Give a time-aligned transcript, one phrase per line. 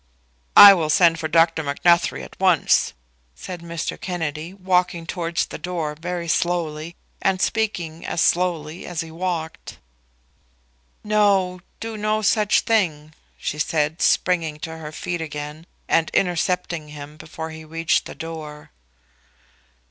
[0.57, 1.63] "I will send for Dr.
[1.63, 2.93] Macnuthrie at once,"
[3.35, 4.01] said Mr.
[4.01, 9.77] Kennedy, walking towards the door very slowly, and speaking as slowly as he walked.
[11.03, 17.15] "No; do no such thing," she said, springing to her feet again and intercepting him
[17.15, 18.71] before he reached the door.